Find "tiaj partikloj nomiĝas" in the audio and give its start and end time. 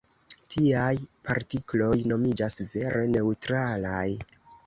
0.53-2.57